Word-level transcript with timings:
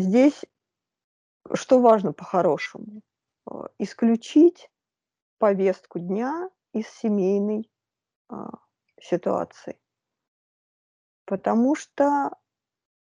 здесь 0.00 0.42
что 1.54 1.80
важно 1.80 2.12
по-хорошему? 2.12 3.02
Э, 3.50 3.66
исключить 3.78 4.70
повестку 5.38 5.98
дня 5.98 6.50
из 6.72 6.86
семейной 6.88 7.70
а, 8.28 8.50
ситуации. 9.00 9.78
Потому 11.24 11.74
что 11.74 12.36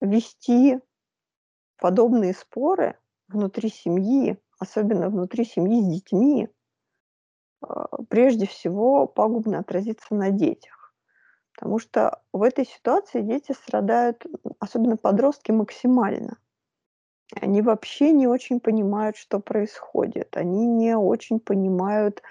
вести 0.00 0.78
подобные 1.78 2.34
споры 2.34 2.98
внутри 3.28 3.70
семьи, 3.70 4.38
особенно 4.58 5.08
внутри 5.08 5.44
семьи 5.44 5.82
с 5.82 5.86
детьми, 5.86 6.48
а, 7.62 8.02
прежде 8.04 8.46
всего 8.46 9.06
пагубно 9.06 9.58
отразится 9.58 10.14
на 10.14 10.30
детях. 10.30 10.94
Потому 11.54 11.78
что 11.80 12.22
в 12.32 12.42
этой 12.42 12.66
ситуации 12.66 13.22
дети 13.22 13.52
страдают, 13.52 14.24
особенно 14.60 14.96
подростки, 14.96 15.50
максимально. 15.50 16.38
Они 17.40 17.60
вообще 17.62 18.12
не 18.12 18.26
очень 18.26 18.60
понимают, 18.60 19.16
что 19.16 19.38
происходит. 19.40 20.36
Они 20.36 20.66
не 20.66 20.96
очень 20.96 21.40
понимают, 21.40 22.22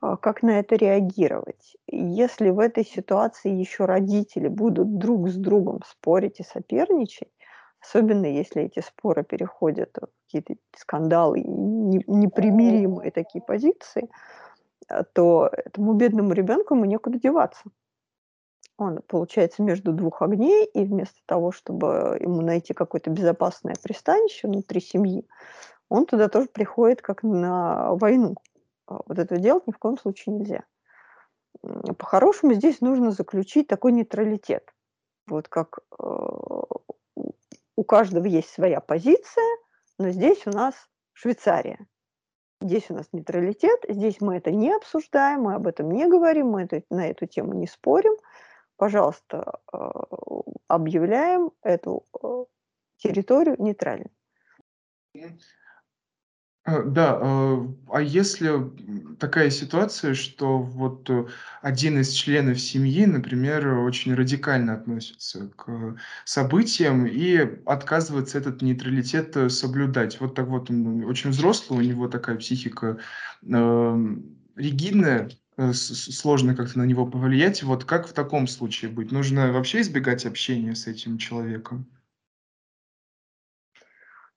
а, 0.00 0.16
как 0.16 0.42
на 0.42 0.60
это 0.60 0.76
реагировать. 0.76 1.76
если 1.88 2.50
в 2.50 2.60
этой 2.60 2.84
ситуации 2.86 3.50
еще 3.52 3.86
родители 3.86 4.48
будут 4.48 4.98
друг 4.98 5.28
с 5.28 5.36
другом 5.36 5.80
спорить 5.86 6.40
и 6.40 6.44
соперничать, 6.44 7.30
особенно 7.82 8.26
если 8.26 8.62
эти 8.64 8.80
споры 8.80 9.24
переходят 9.24 9.90
в 9.96 10.08
какие-то 10.26 10.56
скандалы 10.76 11.40
и 11.40 11.48
непримиримые 11.48 13.10
такие 13.12 13.42
позиции, 13.42 14.10
а, 14.88 15.04
то 15.04 15.50
этому 15.52 15.94
бедному 15.94 16.32
ребенку 16.34 16.74
ему 16.76 16.84
некуда 16.86 17.18
деваться. 17.20 17.62
Он, 18.78 19.00
получается, 19.08 19.62
между 19.62 19.92
двух 19.92 20.22
огней, 20.22 20.64
и 20.64 20.84
вместо 20.84 21.18
того, 21.26 21.50
чтобы 21.50 22.16
ему 22.20 22.42
найти 22.42 22.74
какое-то 22.74 23.10
безопасное 23.10 23.74
пристанище 23.82 24.46
внутри 24.46 24.80
семьи, 24.80 25.26
он 25.88 26.06
туда 26.06 26.28
тоже 26.28 26.48
приходит 26.48 27.02
как 27.02 27.24
на 27.24 27.94
войну. 27.94 28.36
А, 28.86 29.00
вот 29.06 29.18
это 29.18 29.36
делать 29.38 29.66
ни 29.66 29.72
в 29.72 29.78
коем 29.78 29.98
случае 29.98 30.36
нельзя. 30.36 30.64
По-хорошему 31.98 32.54
здесь 32.54 32.80
нужно 32.80 33.10
заключить 33.10 33.66
такой 33.66 33.90
нейтралитет. 33.90 34.72
Вот 35.26 35.48
как 35.48 35.80
э, 35.98 36.04
у 37.76 37.84
каждого 37.84 38.26
есть 38.26 38.50
своя 38.50 38.80
позиция, 38.80 39.44
но 39.98 40.10
здесь 40.10 40.46
у 40.46 40.50
нас 40.50 40.74
Швейцария. 41.14 41.80
Здесь 42.60 42.90
у 42.90 42.94
нас 42.94 43.06
нейтралитет, 43.12 43.80
здесь 43.88 44.20
мы 44.20 44.36
это 44.36 44.52
не 44.52 44.72
обсуждаем, 44.72 45.42
мы 45.42 45.54
об 45.54 45.66
этом 45.66 45.90
не 45.90 46.06
говорим, 46.08 46.48
мы 46.50 46.62
это, 46.62 46.82
на 46.90 47.08
эту 47.08 47.26
тему 47.26 47.54
не 47.54 47.66
спорим. 47.66 48.14
Пожалуйста, 48.78 49.58
э, 49.72 49.78
объявляем 50.68 51.50
эту 51.62 52.06
э, 52.22 52.44
территорию 52.98 53.56
нейтральной. 53.58 54.12
Э, 56.64 56.84
да, 56.84 57.18
э, 57.20 57.66
а 57.88 58.00
если 58.00 58.70
такая 59.18 59.50
ситуация, 59.50 60.14
что 60.14 60.58
вот 60.58 61.10
э, 61.10 61.26
один 61.60 61.98
из 61.98 62.12
членов 62.12 62.60
семьи, 62.60 63.04
например, 63.04 63.66
очень 63.78 64.14
радикально 64.14 64.74
относится 64.74 65.48
к 65.56 65.96
событиям 66.24 67.04
и 67.04 67.36
отказывается 67.66 68.38
этот 68.38 68.62
нейтралитет 68.62 69.50
соблюдать. 69.50 70.20
Вот 70.20 70.36
так 70.36 70.46
вот 70.46 70.70
он 70.70 71.04
очень 71.04 71.30
взрослый, 71.30 71.80
у 71.80 71.82
него 71.82 72.06
такая 72.06 72.36
психика 72.36 72.98
эм, 73.42 74.38
ригидная, 74.54 75.30
сложно 75.72 76.54
как-то 76.54 76.78
на 76.78 76.84
него 76.84 77.06
повлиять. 77.06 77.62
Вот 77.62 77.84
как 77.84 78.06
в 78.06 78.12
таком 78.12 78.46
случае 78.46 78.90
быть? 78.90 79.10
Нужно 79.10 79.52
вообще 79.52 79.80
избегать 79.80 80.24
общения 80.24 80.74
с 80.74 80.86
этим 80.86 81.18
человеком? 81.18 81.86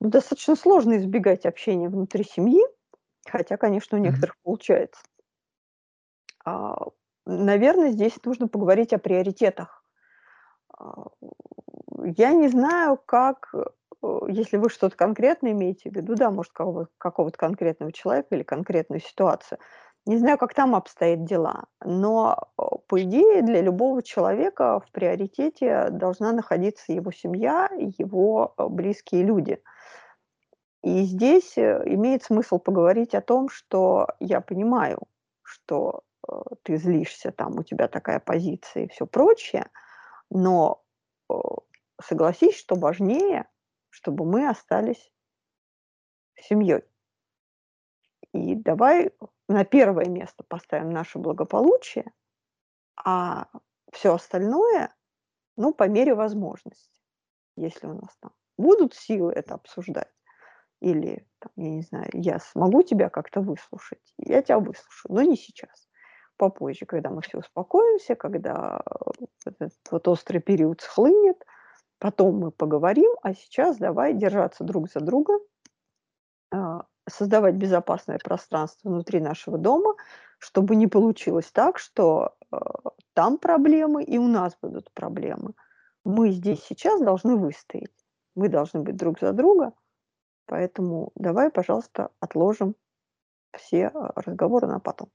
Ну, 0.00 0.08
достаточно 0.08 0.56
сложно 0.56 0.96
избегать 0.96 1.44
общения 1.44 1.90
внутри 1.90 2.24
семьи, 2.24 2.62
хотя, 3.26 3.58
конечно, 3.58 3.98
у 3.98 4.00
некоторых 4.00 4.34
mm-hmm. 4.34 4.44
получается. 4.44 5.02
А, 6.42 6.86
наверное, 7.26 7.90
здесь 7.90 8.14
нужно 8.24 8.48
поговорить 8.48 8.94
о 8.94 8.98
приоритетах. 8.98 9.84
А, 10.78 11.08
я 12.16 12.32
не 12.32 12.48
знаю, 12.48 12.96
как, 12.96 13.54
э, 14.02 14.18
если 14.28 14.56
вы 14.56 14.70
что-то 14.70 14.96
конкретное 14.96 15.52
имеете 15.52 15.90
в 15.90 15.94
виду, 15.94 16.14
да, 16.14 16.30
может, 16.30 16.52
какого- 16.52 16.88
какого-то 16.96 17.36
конкретного 17.36 17.92
человека 17.92 18.34
или 18.34 18.42
конкретную 18.42 19.00
ситуацию. 19.00 19.58
Не 20.06 20.16
знаю, 20.16 20.38
как 20.38 20.54
там 20.54 20.74
обстоят 20.74 21.24
дела, 21.24 21.66
но, 21.84 22.50
по 22.88 23.02
идее, 23.02 23.42
для 23.42 23.60
любого 23.60 24.02
человека 24.02 24.80
в 24.80 24.90
приоритете 24.92 25.88
должна 25.90 26.32
находиться 26.32 26.92
его 26.92 27.12
семья, 27.12 27.68
его 27.98 28.54
э, 28.56 28.66
близкие 28.68 29.22
люди– 29.22 29.62
и 30.82 31.02
здесь 31.02 31.58
э, 31.58 31.82
имеет 31.86 32.22
смысл 32.22 32.58
поговорить 32.58 33.14
о 33.14 33.20
том, 33.20 33.48
что 33.50 34.08
я 34.18 34.40
понимаю, 34.40 34.98
что 35.42 36.02
э, 36.26 36.32
ты 36.62 36.76
злишься, 36.76 37.32
там 37.32 37.58
у 37.58 37.62
тебя 37.62 37.86
такая 37.86 38.18
позиция 38.18 38.84
и 38.84 38.88
все 38.88 39.06
прочее, 39.06 39.68
но 40.30 40.82
согласись, 42.02 42.56
что 42.56 42.74
важнее, 42.74 43.48
чтобы 43.90 44.24
мы 44.24 44.48
остались 44.48 45.12
семьей. 46.36 46.82
И 48.32 48.54
давай 48.54 49.12
на 49.50 49.64
первое 49.64 50.06
место 50.06 50.44
поставим 50.46 50.90
наше 50.90 51.18
благополучие, 51.18 52.12
а 52.96 53.48
все 53.92 54.14
остальное, 54.14 54.94
ну, 55.56 55.74
по 55.74 55.88
мере 55.88 56.14
возможности, 56.14 57.02
если 57.56 57.88
у 57.88 57.94
нас 57.94 58.16
там 58.20 58.30
будут 58.56 58.94
силы 58.94 59.32
это 59.32 59.54
обсуждать 59.54 60.12
или, 60.80 61.26
там, 61.40 61.52
я 61.56 61.70
не 61.70 61.82
знаю, 61.82 62.08
я 62.12 62.38
смогу 62.38 62.82
тебя 62.82 63.10
как-то 63.10 63.40
выслушать, 63.40 64.14
я 64.18 64.40
тебя 64.42 64.60
выслушаю, 64.60 65.14
но 65.14 65.22
не 65.22 65.36
сейчас. 65.36 65.88
Попозже, 66.36 66.86
когда 66.86 67.10
мы 67.10 67.20
все 67.20 67.38
успокоимся, 67.38 68.14
когда 68.14 68.80
этот 69.44 69.72
вот 69.90 70.08
острый 70.08 70.38
период 70.38 70.80
схлынет, 70.80 71.44
потом 71.98 72.38
мы 72.38 72.50
поговорим, 72.50 73.12
а 73.22 73.34
сейчас 73.34 73.76
давай 73.78 74.14
держаться 74.14 74.64
друг 74.64 74.90
за 74.90 75.00
друга, 75.00 75.34
а, 76.52 76.86
создавать 77.10 77.54
безопасное 77.54 78.18
пространство 78.18 78.88
внутри 78.88 79.20
нашего 79.20 79.58
дома, 79.58 79.94
чтобы 80.38 80.76
не 80.76 80.86
получилось 80.86 81.50
так, 81.52 81.78
что 81.78 82.34
э, 82.50 82.56
там 83.14 83.38
проблемы 83.38 84.02
и 84.02 84.18
у 84.18 84.26
нас 84.26 84.56
будут 84.62 84.90
проблемы. 84.92 85.52
Мы 86.04 86.30
здесь 86.30 86.62
сейчас 86.64 87.00
должны 87.00 87.36
выстоять. 87.36 87.92
Мы 88.34 88.48
должны 88.48 88.80
быть 88.80 88.96
друг 88.96 89.20
за 89.20 89.32
друга, 89.32 89.72
Поэтому 90.50 91.12
давай, 91.14 91.48
пожалуйста, 91.48 92.10
отложим 92.18 92.74
все 93.56 93.86
а, 93.86 94.12
разговоры 94.16 94.66
на 94.66 94.80
потом. 94.80 95.08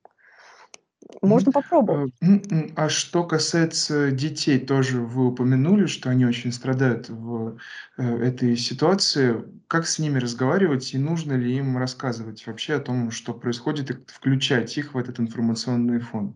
Можно 1.22 1.52
попробовать. 1.52 2.14
Э, 2.22 2.70
а 2.76 2.90
что 2.90 3.24
касается 3.24 4.12
детей, 4.12 4.60
тоже 4.60 5.02
вы 5.02 5.28
упомянули, 5.28 5.86
что 5.86 6.10
они 6.10 6.26
очень 6.26 6.52
страдают 6.52 7.10
в 7.10 7.58
э, 7.98 8.18
этой 8.24 8.58
ситуации. 8.58 9.44
Как 9.68 9.88
с 9.88 10.00
ними 10.00 10.20
разговаривать 10.20 10.94
и 10.94 10.98
нужно 10.98 11.34
ли 11.34 11.56
им 11.58 11.78
рассказывать 11.78 12.46
вообще 12.48 12.76
о 12.76 12.80
том, 12.80 13.12
что 13.12 13.34
происходит, 13.34 13.92
и 13.92 13.94
включать 14.08 14.78
их 14.78 14.94
в 14.94 14.98
этот 14.98 15.20
информационный 15.20 16.00
фон? 16.00 16.36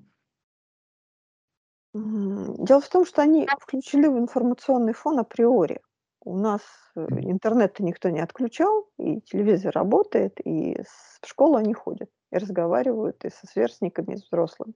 Дело 1.94 2.82
в 2.82 2.90
том, 2.90 3.06
что 3.06 3.24
они 3.24 3.48
включены 3.60 4.12
в 4.12 4.20
информационный 4.20 4.94
фон 4.94 5.20
априори. 5.20 5.82
У 6.24 6.38
нас 6.38 6.62
э, 6.96 7.08
интернет 7.22 7.80
никто 7.80 8.10
не 8.10 8.20
отключал, 8.20 8.88
и 8.98 9.22
телевизор 9.22 9.74
работает, 9.74 10.40
и 10.44 10.78
в 11.22 11.28
школу 11.28 11.56
они 11.56 11.74
ходят, 11.74 12.10
и 12.32 12.38
разговаривают 12.38 13.26
и 13.26 13.30
со 13.30 13.48
сверстниками, 13.48 14.14
и 14.14 14.18
с 14.18 14.26
взрослыми. 14.26 14.74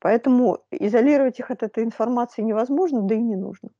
Поэтому 0.00 0.58
изолировать 0.70 1.40
их 1.40 1.50
от 1.50 1.62
этой 1.62 1.84
информации 1.84 2.42
невозможно, 2.42 3.02
да 3.02 3.14
и 3.14 3.22
не 3.22 3.36
нужно. 3.36 3.70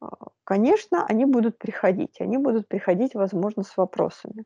А, 0.00 0.08
конечно, 0.44 1.04
они 1.06 1.24
будут 1.24 1.58
приходить. 1.58 2.20
Они 2.20 2.38
будут 2.38 2.68
приходить, 2.68 3.14
возможно, 3.14 3.62
с 3.62 3.76
вопросами. 3.76 4.44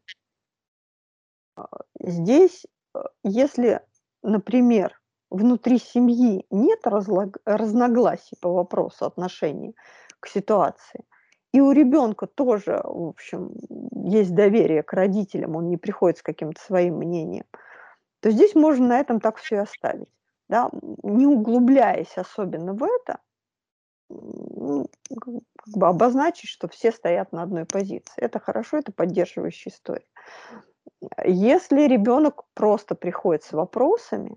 А, 1.57 1.67
здесь, 2.01 2.67
э, 2.95 3.01
если, 3.23 3.81
например, 4.23 5.01
внутри 5.31 5.79
семьи 5.79 6.47
нет 6.51 6.81
разногласий 6.87 8.37
по 8.41 8.53
вопросу 8.53 9.07
отношений 9.07 9.75
к 10.21 10.27
ситуации, 10.27 11.05
и 11.53 11.61
у 11.61 11.73
ребенка 11.73 12.27
тоже, 12.27 12.81
в 12.85 13.09
общем, 13.09 13.51
есть 14.09 14.35
доверие 14.35 14.83
к 14.83 14.93
родителям, 14.93 15.57
он 15.57 15.69
не 15.69 15.77
приходит 15.77 16.19
с 16.19 16.23
каким-то 16.23 16.61
своим 16.61 16.97
мнением, 16.97 17.45
то 18.21 18.31
здесь 18.31 18.55
можно 18.55 18.89
на 18.89 19.01
этом 19.01 19.21
так 19.21 19.37
все 19.37 19.57
и 19.57 19.59
оставить. 19.61 20.09
Да? 20.49 20.71
Не 21.03 21.27
углубляясь 21.27 22.17
особенно 22.17 22.75
в 22.75 22.83
это, 22.83 23.21
как 24.09 25.77
бы 25.77 25.87
обозначить, 25.87 26.49
что 26.49 26.69
все 26.69 26.93
стоят 26.93 27.33
на 27.33 27.43
одной 27.43 27.67
позиции. 27.67 28.15
Это 28.17 28.41
хорошо, 28.41 28.79
это 28.79 28.93
поддерживающая 28.93 29.71
история. 29.71 30.07
Если 31.25 31.83
ребенок 31.83 32.45
просто 32.55 32.95
приходит 32.95 33.45
с 33.45 33.53
вопросами, 33.53 34.37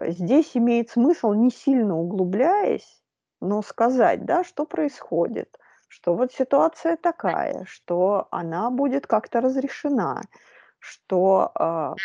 здесь 0.00 0.56
имеет 0.56 0.90
смысл, 0.90 1.32
не 1.32 1.50
сильно 1.50 1.98
углубляясь, 1.98 3.02
но 3.40 3.60
сказать, 3.62 4.24
да, 4.24 4.44
что 4.44 4.64
происходит, 4.64 5.58
что 5.92 6.14
вот 6.14 6.32
ситуация 6.32 6.96
такая, 6.96 7.66
что 7.68 8.26
она 8.30 8.70
будет 8.70 9.06
как-то 9.06 9.42
разрешена, 9.42 10.22
что, 10.78 11.50
а, 11.54 11.98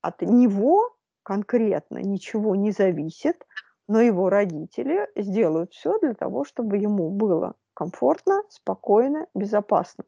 от 0.00 0.22
него 0.22 0.96
конкретно 1.24 1.98
ничего 1.98 2.54
не 2.54 2.70
зависит, 2.70 3.44
но 3.88 4.00
его 4.00 4.28
родители 4.30 5.08
сделают 5.16 5.72
все 5.72 5.98
для 5.98 6.14
того, 6.14 6.44
чтобы 6.44 6.76
ему 6.76 7.10
было 7.10 7.54
комфортно, 7.74 8.44
спокойно, 8.48 9.26
безопасно. 9.34 10.04